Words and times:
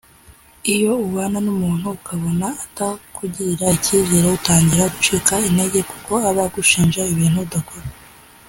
Iyo 0.73 0.91
ubana 1.07 1.37
n’umuntu 1.45 1.85
ukabona 1.97 2.47
atakugirira 2.65 3.65
icyizere 3.77 4.27
utangira 4.37 4.85
gucika 4.93 5.33
intege 5.47 5.79
kuko 5.91 6.13
aba 6.29 6.41
agushinja 6.47 7.01
ibintu 7.13 7.39
udakora 7.47 7.87